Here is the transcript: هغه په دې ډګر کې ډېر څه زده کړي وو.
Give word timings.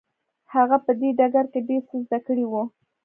هغه 0.53 0.77
په 0.85 0.91
دې 0.99 1.09
ډګر 1.17 1.45
کې 1.53 1.59
ډېر 1.69 1.81
څه 1.89 1.95
زده 2.05 2.19
کړي 2.27 2.45
وو. 2.47 2.63